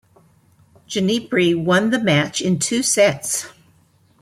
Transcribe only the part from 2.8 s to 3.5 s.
sets.